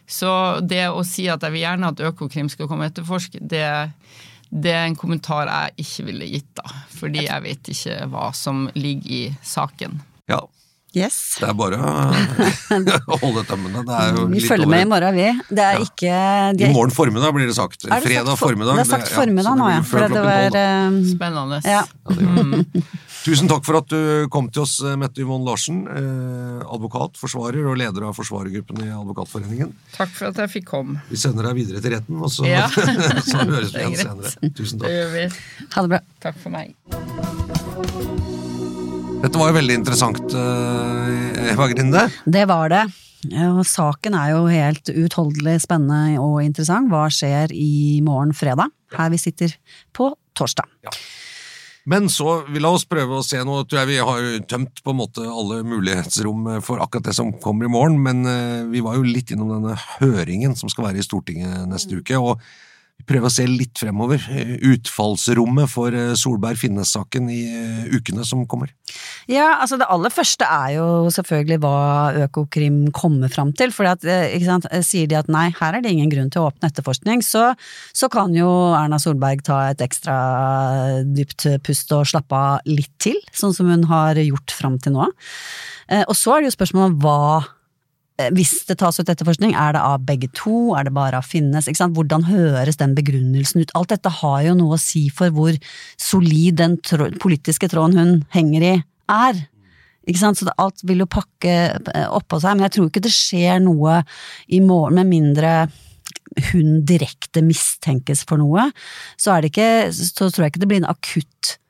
[0.09, 0.31] Så
[0.65, 3.67] det å si at jeg vil gjerne at Økokrim skal komme og etterforske, det
[4.51, 6.65] det er en kommentar jeg ikke ville gitt, da.
[6.99, 10.01] Fordi jeg vet ikke hva som ligger i saken.
[10.31, 10.41] ja.
[10.97, 11.37] Yes.
[11.39, 13.83] Det er bare å holde tømmene.
[13.87, 15.27] Det er jo Vi litt følger over- med i morgen, vi.
[15.55, 15.85] Det er Ja.
[15.85, 16.13] ikke
[16.57, 17.83] de I er, morgen formiddag blir det sagt.
[17.85, 18.75] det Fredag sagt for- formiddag.
[18.79, 19.83] Det er sagt formiddag nå, ja.
[19.83, 20.59] For det var tolv, da.
[20.59, 21.61] eh, Spennende.
[21.65, 21.83] Ja.
[21.85, 22.83] Ja, det.
[23.29, 27.77] Tusen takk for at du kom til oss, Mette Yvonne Larsen, eh, advokat, forsvarer og
[27.77, 29.75] leder av forsvarergruppen i Advokatforeningen.
[29.99, 31.03] Takk for at jeg fikk komme.
[31.11, 32.67] Vi sender deg videre til retten, og så, Ja.
[33.29, 34.33] så høres vi igjen senere.
[34.57, 34.97] Tusen Det takk.
[34.97, 35.29] gjør vi.
[35.77, 36.01] Ha det bra.
[36.25, 36.75] Takk for meg.
[39.19, 42.05] Dette var jo veldig interessant, eh, Eva Grinde.
[42.25, 42.85] Det var det.
[43.49, 46.87] Og saken er jo helt utholdelig spennende og interessant.
[46.93, 49.57] Hva skjer i morgen fredag, her vi sitter
[49.93, 50.71] på torsdag?
[51.89, 54.95] Men så vi la oss prøve å se nå, tror jeg vi har tømt på
[54.95, 59.01] en måte alle mulighetsrom for akkurat det som kommer i morgen, men eh, vi var
[59.01, 62.39] jo litt innom denne høringen som skal være i Stortinget neste uke, og
[62.99, 64.23] vi prøver å se litt fremover.
[64.35, 68.73] eh, Utfallsrommet for eh, Solberg-Finnes-saken i eh, ukene som kommer.
[69.31, 71.75] Ja, altså det aller første er jo selvfølgelig hva
[72.25, 73.73] Økokrim kommer fram til.
[73.75, 73.87] For
[74.85, 77.53] sier de at nei, her er det ingen grunn til å åpne etterforskning, så,
[77.97, 80.17] så kan jo Erna Solberg ta et ekstra
[81.07, 85.11] dypt pust og slappe av litt til, sånn som hun har gjort fram til nå.
[86.09, 87.21] Og så er det jo spørsmålet om hva
[88.35, 91.69] hvis det tas ut etterforskning, er det av begge to, er det bare av Finnes?
[91.69, 93.75] Hvordan høres den begrunnelsen ut?
[93.79, 95.55] Alt dette har jo noe å si for hvor
[96.01, 98.75] solid den trå politiske tråden hun henger i,
[99.09, 99.45] er.
[100.09, 104.01] Så alt vil jo pakke eh, oppå seg, men jeg tror ikke det skjer noe
[104.49, 105.53] i morgen, med mindre
[106.51, 108.71] hun direkte mistenkes for noe.
[109.21, 111.63] Så, ikke, så tror jeg ikke det blir en akutt eh,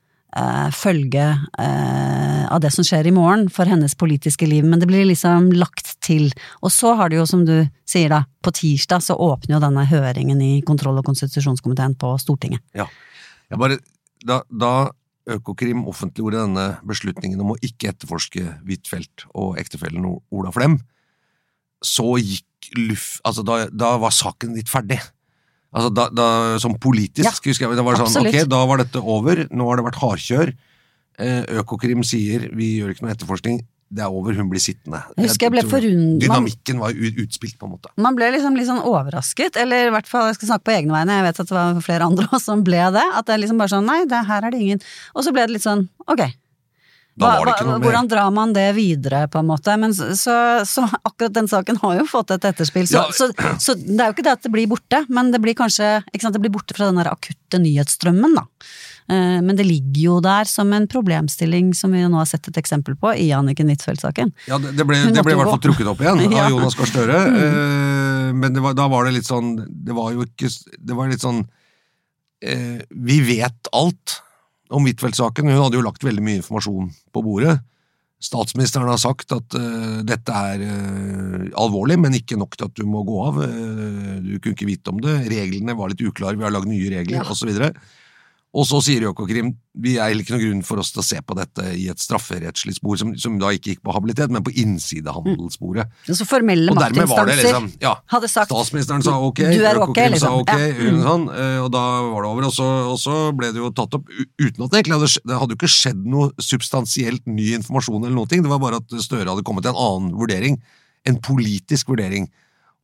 [0.77, 1.25] følge
[1.59, 5.51] eh, av det som skjer i morgen for hennes politiske liv, men det blir liksom
[5.57, 6.29] lagt til.
[6.61, 7.57] Og så har det jo, som du
[7.89, 12.63] sier da, på tirsdag så åpner jo denne høringen i kontroll- og konstitusjonskomiteen på Stortinget.
[12.77, 12.89] Ja.
[13.49, 13.81] Jeg bare,
[14.29, 14.73] da, da
[15.29, 20.79] Økokrim offentliggjorde denne beslutningen om å ikke etterforske Huitfeldt og ektefellen Ola Flem,
[21.85, 23.19] så gikk luff...
[23.29, 25.01] Altså, da, da var saken litt ferdig.
[25.69, 26.29] Altså, da, da,
[26.63, 27.77] Som politisk, Ja, husker jeg.
[27.77, 30.55] Det var sånn, ok, da var dette over, nå har det vært hardkjør.
[31.19, 35.01] Eh, Økokrim sier vi gjør ikke noe etterforskning, det er over, hun blir sittende.
[35.17, 36.25] Jeg husker jeg ble forundret.
[36.27, 37.93] Dynamikken var utspilt, på en måte.
[37.97, 40.95] Man ble liksom litt sånn overrasket, eller i hvert fall, jeg skal snakke på egne
[40.95, 43.43] vegne, jeg vet at det var flere andre også som ble det, at det er
[43.45, 44.85] liksom bare sånn, nei, det, her er det ingen,
[45.17, 46.27] og så ble det litt sånn, ok.
[47.19, 47.85] Da var det ikke noe mer.
[47.89, 49.75] hvordan drar man det videre, på en måte?
[49.83, 50.37] Men så, så,
[50.69, 53.07] så akkurat den saken har jo fått et etterspill, så, Ja.
[53.13, 55.99] så, så det er jo ikke det at det blir borte, men det blir kanskje,
[56.13, 58.47] ikke sant, det blir borte fra den der akutte nyhetsstrømmen, da.
[59.09, 62.59] Eh, Men det ligger jo der som en problemstilling som vi nå har sett et
[62.61, 64.35] eksempel på i Anniken Huitfeldt-saken.
[64.51, 66.45] Ja, det, ble, det ble i hvert fall trukket opp igjen Ja.
[66.45, 67.23] av Jonas Gahr Støre.
[67.33, 68.37] mm.
[68.39, 71.23] Men det var, da var det litt sånn Det var jo ikke Det var litt
[71.25, 71.39] sånn
[72.45, 74.19] eh, Vi vet alt
[74.75, 75.49] om Huitfeldt-saken.
[75.51, 77.59] Hun hadde jo lagt veldig mye informasjon på bordet.
[78.19, 82.83] Statsministeren har sagt at uh, dette er uh, alvorlig, men ikke nok til at du
[82.91, 83.39] må gå av.
[83.39, 85.21] Uh, du kunne ikke vite om det.
[85.31, 87.39] Reglene var litt uklare, vi har lagd nye regler, Ja.
[87.47, 87.71] videre.
[88.57, 91.35] Og så sier Økokrim vi er ikke noen grunn for oss til å se på
[91.39, 95.93] dette i et strafferettslig spor, som, som da ikke gikk på habilitet, men på innsidehandelssporet.
[96.09, 100.17] Så formelle Og maktinstanser liksom ja, hadde sagt Statsministeren sa ok, Du er ok, Økokrim
[100.17, 100.41] sa liksom.
[100.43, 100.89] ok, Ja.
[100.97, 100.99] mm.
[101.05, 102.49] sånn, eh, og da var det over.
[102.49, 105.39] Og så, og så ble det jo tatt opp uten at det egentlig hadde, det
[105.43, 108.33] hadde jo ikke skjedd noe substansielt ny informasjon eller noe.
[108.33, 110.59] Det var bare at Støre hadde kommet til en annen vurdering,
[111.07, 112.27] en politisk vurdering,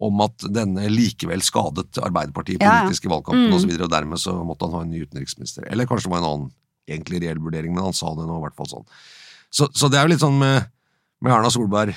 [0.03, 3.11] om at denne likevel skadet Arbeiderpartiet Ja, ja.
[3.11, 3.55] valgkampen Mm.
[3.55, 5.67] og så videre, og dermed så måtte han ha en ny utenriksminister.
[5.71, 6.51] Eller kanskje det var en annen
[6.89, 8.87] egentlig reell vurdering, men han sa det nå i hvert fall sånn.
[9.51, 10.67] Så, så det er jo litt sånn med,
[11.23, 11.95] med Erna Solberg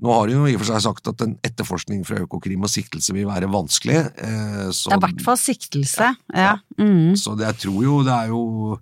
[0.00, 2.70] Nå har hun jo i og for seg sagt at en etterforskning fra Økokrim og
[2.72, 3.98] siktelse vil være vanskelig.
[4.16, 6.06] Eh, så, Det er i hvert fall siktelse.
[6.32, 6.54] Ja.
[6.80, 7.16] Mm.
[7.20, 8.78] så det, jeg tror jo det er jo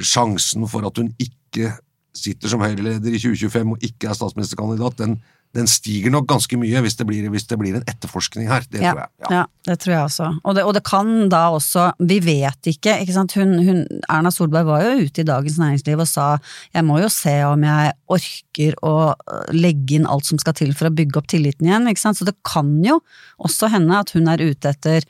[0.00, 1.74] sjansen for at hun ikke
[2.16, 5.18] sitter som Høyre-leder i 2025 og ikke er statsministerkandidat, den,
[5.54, 8.64] den stiger nok ganske mye hvis det blir, hvis det blir en etterforskning her.
[8.70, 9.30] Det Ja, tror jeg.
[9.30, 9.42] ja.
[9.68, 10.30] det tror jeg også.
[10.42, 13.36] Og det, og det kan da også Vi vet ikke, ikke sant.
[13.38, 16.26] Hun, hun, Erna Solberg var jo ute i Dagens Næringsliv og sa
[16.74, 20.74] jeg må jo se om jeg orker å øh, legge inn alt som skal til
[20.74, 22.18] for å bygge opp tilliten igjen, ikke sant.
[22.18, 22.98] Så det kan jo
[23.38, 25.06] også hende at hun er ute etter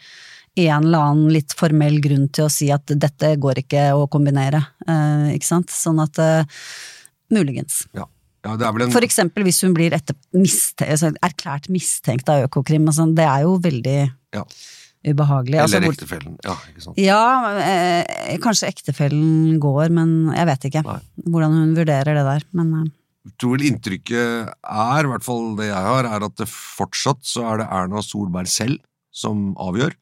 [0.54, 4.60] en eller annen litt formell grunn til å si at dette går ikke å kombinere,
[4.86, 5.72] eh, ikke sant.
[5.74, 6.60] Sånn at eh,
[7.34, 7.86] Muligens.
[7.96, 8.04] Ja.
[8.44, 13.14] Ja, en For eksempel hvis hun blir etter miste, altså erklært mistenkt av Økokrim sånn,
[13.16, 13.98] det er jo veldig
[14.36, 14.44] Ja.
[15.04, 15.60] ubehagelig.
[15.60, 16.36] Altså, Eller altså, ektefellen.
[16.44, 16.98] Ja, ikke sant.
[16.98, 17.22] ja,
[17.60, 21.00] eh, kanskje ektefellen går, men jeg vet ikke Nei.
[21.28, 22.44] hvordan hun vurderer det der.
[22.52, 22.90] Men eh,
[23.24, 27.22] Jeg tror vel inntrykket er, i hvert fall det jeg har, er at det fortsatt
[27.24, 28.78] så er det Erna Solberg selv
[29.10, 29.94] som avgjør.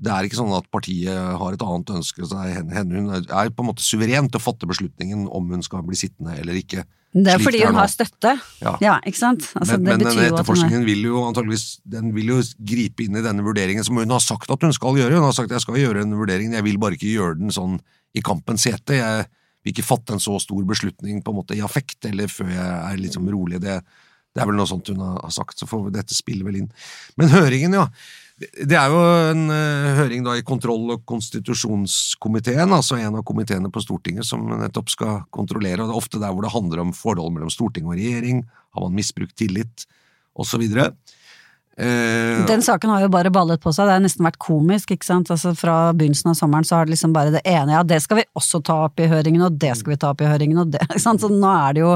[0.00, 2.24] Det er ikke sånn at partiet har et annet ønske.
[2.26, 5.62] Så er henne, hun er på en måte suveren til å fatte beslutningen om hun
[5.62, 6.84] skal bli sittende eller ikke.
[7.14, 8.32] Det er fordi hun har støtte.
[8.58, 8.72] Ja.
[8.82, 9.44] Ja, ikke sant?
[9.54, 13.22] Altså, men men denne er etterforskningen vil jo antageligvis den vil jo gripe inn i
[13.22, 15.20] denne vurderingen som hun har sagt at hun skal gjøre.
[15.20, 17.78] Hun har sagt jeg skal gjøre den vurderingen, jeg vil bare ikke gjøre den sånn
[18.14, 18.98] i kampens hete.
[18.98, 19.28] Jeg
[19.62, 22.66] vil ikke fatte en så stor beslutning på en måte i affekt, eller før jeg
[22.90, 23.62] er liksom rolig.
[23.62, 23.78] Det,
[24.34, 26.70] det er vel noe sånt hun har har sagt, så får dette spille vel inn.
[27.20, 27.86] Men høringen, ja.
[28.34, 33.70] Det er jo en eh, høring da i kontroll- og konstitusjonskomiteen, altså en av komiteene
[33.70, 36.90] på Stortinget som nettopp skal kontrollere, og det er ofte der hvor det handler om
[36.96, 38.42] forhold mellom storting og regjering,
[38.74, 39.86] har man misbrukt tillit,
[40.34, 40.64] osv.
[40.66, 45.06] Eh, Den saken har jo bare ballet på seg, det har nesten vært komisk, ikke
[45.06, 45.30] sant.
[45.30, 48.20] Altså fra begynnelsen av sommeren så har det liksom bare det ene, ja det skal
[48.20, 50.74] vi også ta opp i høringen, og det skal vi ta opp i høringen, og
[50.74, 51.22] det, ikke sant.
[51.22, 51.94] Så nå er det jo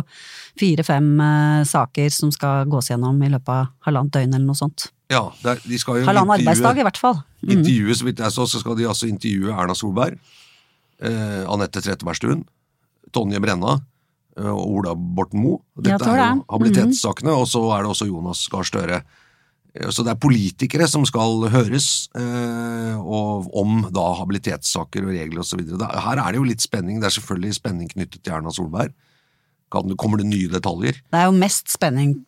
[0.59, 4.90] fire-fem uh, saker som skal gås gjennom i løpet av halvannet døgn eller noe sånt.
[5.09, 7.21] Ja, det er, de skal jo Halvannen arbeidsdag i hvert fall.
[7.40, 7.53] Mm.
[7.55, 10.18] intervjue, så vidt jeg så, så skal de altså intervjue Erna Solberg,
[11.01, 12.42] eh, Anette Trettebergstuen,
[13.14, 13.79] Tonje Brenna
[14.37, 15.62] eh, og Ola Borten Moe.
[15.81, 17.38] Dette tror er jo habilitetssakene, mm.
[17.40, 19.01] og så er det også Jonas Gahr Støre.
[19.73, 25.64] Eh, Så det er politikere som skal høres eh, om da habilitetssaker og regler osv.
[25.79, 27.01] Her er det jo litt spenning.
[27.01, 28.92] Det er selvfølgelig spenning knyttet til Erna Solberg.
[29.73, 31.01] Kan, kommer det nye detaljer?
[31.01, 32.18] Det er jo mest spenning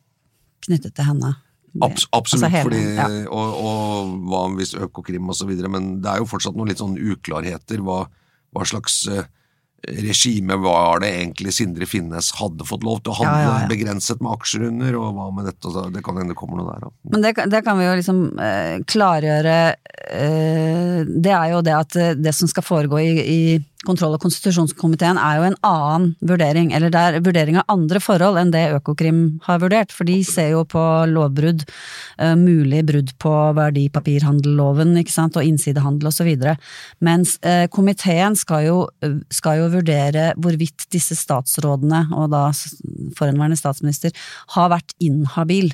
[0.64, 1.36] knyttet til henne.
[1.82, 3.08] Abs absolutt, Altså hele- fordi, ja.
[3.30, 7.78] og, og hva hvis Økokrim videre, men det er jo fortsatt noen litt sånn uklarheter.
[7.86, 8.00] Hva,
[8.56, 9.22] hva slags eh,
[9.86, 14.20] regime var det egentlig Sindre Finnes hadde fått lov til å handle Ja, ja, begrenset
[14.20, 15.70] med aksjer under, og hva med dette?
[15.72, 16.90] Så det kan hende det kommer noe der, da.
[17.14, 19.56] Men det, kan- det kan vi jo liksom eh, klargjøre
[20.10, 23.40] eh, Det er jo det at det som skal foregå i, i
[23.86, 28.36] kontroll- og konstitusjonskomiteen er jo en annen vurdering, eller det er vurdering av andre forhold
[28.40, 31.64] enn det Økokrim har vurdert, for de ser jo på lovbrudd,
[32.18, 36.56] eh, mulig brudd på verdipapirhandelloven, ikke sant, og innsidehandel videre.
[37.00, 38.76] Mens eh, komiteen skal jo,
[39.32, 42.50] skal jo vurdere hvorvidt disse statsrådene, og da
[43.16, 44.12] forhenværende statsminister,
[44.56, 45.72] har vært inhabil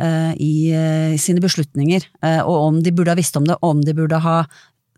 [0.00, 2.08] eh, i sine beslutninger,
[2.46, 4.44] og om de burde ha visst om det, og om de burde ha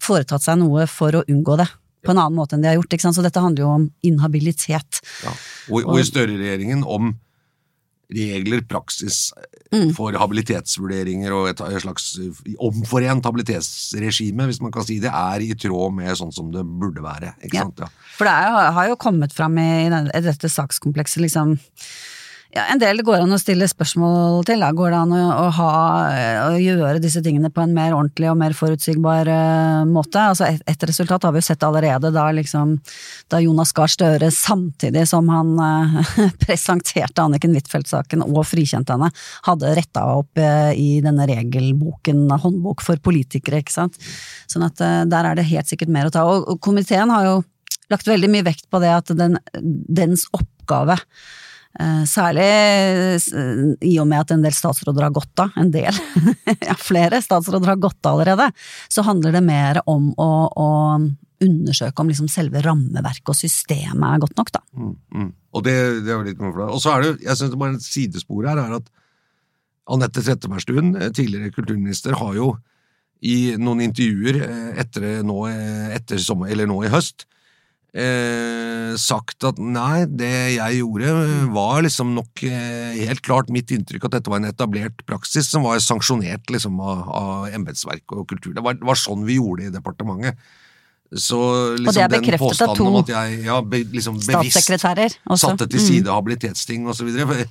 [0.05, 1.67] foretatt seg noe for å unngå det.
[2.05, 2.93] På en annen måte enn de har gjort.
[2.93, 3.17] Ikke sant?
[3.17, 5.01] Så dette handler jo om inhabilitet.
[5.25, 5.33] Ja.
[5.71, 7.15] Og, og i Støre-regjeringen om
[8.15, 9.31] regler, praksis
[9.75, 9.89] Mm.
[9.97, 12.13] for habilitetsvurderinger og et, slags
[12.63, 17.03] omforent habilitetsregime, hvis man kan si det, er i tråd med sånn som det burde
[17.03, 17.33] være.
[17.43, 17.63] Ikke Ja.
[17.65, 17.81] sant?
[17.81, 17.89] Ja.
[18.15, 21.59] For det jo- har jo kommet fram i, i dette sakskomplekset liksom
[22.55, 24.61] Ja, En del går an å stille spørsmål til.
[24.63, 24.69] Da.
[24.77, 25.71] Går det an å, å, ha,
[26.53, 30.23] å, gjøre disse tingene på en mer ordentlig og mer forutsigbar uh, måte?
[30.23, 32.77] Altså et, et, resultat har vi jo sett allerede da, liksom,
[33.33, 35.99] da Jonas Gahr Støre samtidig som han uh,
[36.45, 39.11] presenterte Anniken Huitfeldt-saken og frikjente henne,
[39.51, 43.99] hadde retta opp uh, i denne regelboken, håndbok for politikere, ikke sant.
[44.47, 46.23] Sånn at der er det helt sikkert mer å ta.
[46.31, 47.39] Og, og komiteen har jo
[47.91, 51.03] lagt veldig mye vekt på det at den, dens oppgave
[52.07, 55.97] særlig eh, i og med at en del statsråder har gått av, en del,
[56.69, 58.51] ja flere statsråder har gått av allerede,
[58.89, 60.69] så handler det mer om å, å
[61.45, 64.63] undersøke om liksom selve rammeverket og systemet er godt nok, da.
[64.79, 65.33] Mm, mm.
[65.55, 65.75] Og det,
[66.07, 66.77] det jo litt morsomt.
[66.77, 68.95] Og så er det jo, jeg syns bare et sidespor her er at
[69.95, 72.55] Anette Trettebergstuen, eh, tidligere kulturminister, har jo
[73.25, 74.41] i noen intervjuer
[74.79, 75.37] etter, nå,
[75.97, 77.25] etter sommer, eller nå i høst
[77.95, 81.15] eh, sagt at nei, det jeg gjorde
[81.55, 85.67] var liksom nok eh, helt klart mitt inntrykk at dette var en etablert praksis som
[85.67, 88.53] var sanksjonert liksom av, av embetsverk og kultur.
[88.57, 90.53] Det var, var, sånn vi gjorde det i departementet.
[91.15, 91.39] Så
[91.79, 95.53] liksom og det er bekreftet av to at jeg, ja, be, liksom statssekretærer også.
[95.53, 96.15] Satte til side mm.
[96.17, 97.45] habilitetsting og så videre.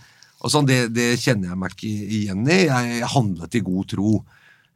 [0.44, 2.58] Og sånn, det, det, kjenner jeg meg ikke igjen i.
[2.66, 4.18] Jeg handlet i god tro.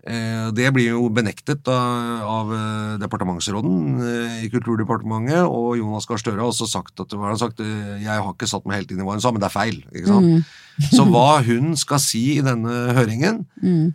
[0.08, 6.40] Eh, det blir jo benektet av eh, departementsråden eh, i Kulturdepartementet, og Jonas Gahr Støre
[6.40, 9.18] har også sagt at har sagt, jeg har ikke satt meg helt inn i hva
[9.18, 9.82] hun sa, men det er feil.
[9.92, 10.40] Mm.
[10.94, 13.86] Så hva hun skal si i denne høringen, mm.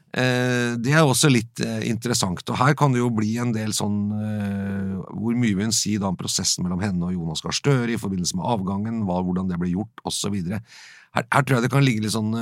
[0.83, 2.43] det er også litt interessant.
[2.51, 6.11] Og her kan det jo bli en del sånn Hvor mye vil hun si da
[6.11, 9.61] om prosessen mellom henne og Jonas Gahr Støre i forbindelse med avgangen, hva, hvordan det
[9.63, 10.35] ble gjort, osv.
[10.43, 12.35] Her, her tror jeg det kan ligge litt sånn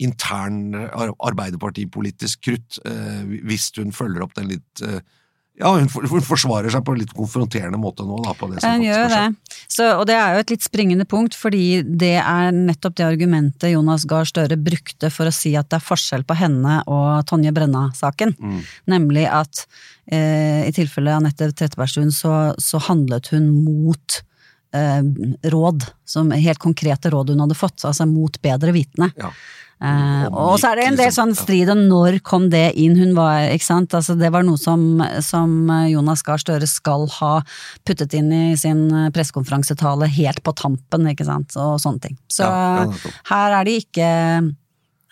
[0.00, 5.00] intern arbeiderpartipolitisk krutt, eh, hvis hun følger opp den litt eh,
[5.60, 8.32] ja, hun, forsvarer seg på en litt konfronterende måte nå, da.
[8.36, 9.24] på det som Hun gjør det.
[9.68, 13.74] Så, og det er jo et litt springende punkt, fordi det er nettopp det argumentet
[13.74, 17.52] Jonas Gahr Støre brukte for å si at det er forskjell på henne og Tonje
[17.56, 18.34] Brenna-saken.
[18.40, 18.58] Mm.
[18.94, 19.64] Nemlig at
[20.06, 24.20] eh, i tilfelle Anette Trettebergstuen så, så handlet hun mot
[24.76, 25.02] eh,
[25.52, 29.12] råd, som helt konkrete råd hun hadde fått, altså mot bedre vitende.
[29.20, 29.34] Ja.
[29.80, 32.98] Uh, og så er det en del sånn strid om når kom det inn.
[33.00, 37.32] Hun var, ikke sant, altså det var noe som, som Jonas Gahr Støre skal ha
[37.88, 42.18] puttet inn i sin pressekonferansetale helt på tampen, ikke sant, og sånne ting.
[42.28, 44.10] Så ja, ja, her er de ikke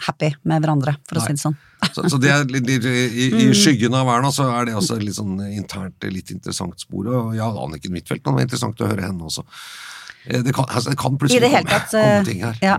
[0.06, 1.56] happy med hverandre, for å si det sånn.
[1.94, 2.94] så, så, det er litt, litt i,
[3.26, 3.54] i, mm.
[3.56, 7.08] skyggen av Erna, så er det også litt sånn internt litt interessant spor.
[7.10, 9.44] Og ja, Anniken Huitfeldt kan være interessant å høre henne også.
[10.28, 12.58] Eh, det kan, altså, det kan plutselig det komme, komme, eh, ting her.
[12.62, 12.76] Ja.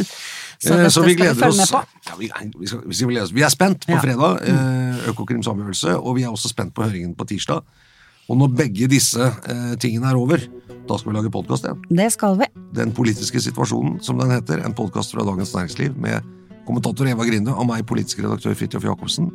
[0.64, 1.60] så, eh, så vi gleder oss.
[1.72, 4.40] Ja, vi, vi, skal, vi, vi, er spent på fredag,
[5.12, 7.62] Økokrims avgjørelse, og vi er også spent på høringen på tirsdag.
[8.28, 10.42] Og når begge disse eh, tingene er over,
[10.88, 11.84] da skal vi lage podkast igjen.
[11.96, 12.48] Det skal vi.
[12.76, 14.60] Den politiske situasjonen, som den heter.
[14.64, 16.26] En podkast fra Dagens Næringsliv med
[16.68, 19.30] kommentator Eva Grinde og meg, politisk redaktør Fridtjof Jacobsen.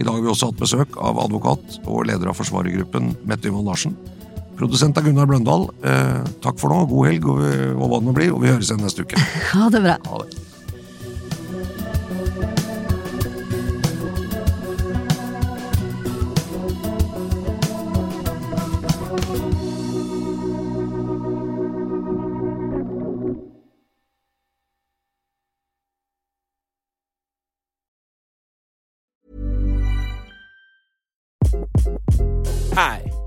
[0.00, 3.68] I dag har vi også hatt besøk av advokat og leder av forsvarergruppen Mette Yvonne
[3.68, 3.98] Larsen.
[4.60, 5.66] Produsent er Gunnar Bløndal.
[5.80, 7.40] Eh, takk for nå, god helg og,
[7.80, 9.16] og hva det nå blir, og vi høres igjen neste uke.
[9.54, 9.96] Ha det bra.
[10.10, 10.49] Ha det.